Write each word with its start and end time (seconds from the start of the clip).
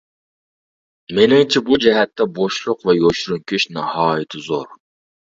مېنىڭچە، 1.17 1.61
بۇ 1.67 1.77
جەھەتتە 1.83 2.25
بوشلۇق 2.37 2.81
ۋە 2.91 2.95
يوشۇرۇن 3.01 3.43
كۈچ 3.53 3.67
ناھايىتى 3.77 4.41
زور. 4.47 4.65